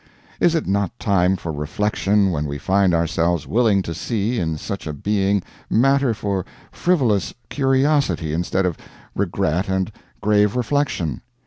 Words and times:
Is 0.39 0.55
it 0.55 0.65
not 0.65 0.97
time 0.97 1.35
for 1.35 1.51
reflection 1.51 2.31
when 2.31 2.47
we 2.47 2.57
find 2.57 2.91
ourselves 2.91 3.45
willing 3.45 3.83
to 3.83 3.93
see 3.93 4.39
in 4.39 4.57
such 4.57 4.87
a 4.87 4.93
being 4.93 5.43
matter 5.69 6.15
for 6.15 6.43
frivolous 6.71 7.35
curiosity 7.49 8.33
instead 8.33 8.65
of 8.65 8.77
regret 9.13 9.69
and 9.69 9.91
grave 10.19 10.55
reflection? 10.55 11.21